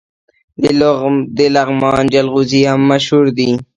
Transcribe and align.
د 1.37 1.39
لغمان 1.55 2.05
جلغوزي 2.13 2.61
هم 2.71 2.81
مشهور 2.91 3.25
دي. 3.37 3.51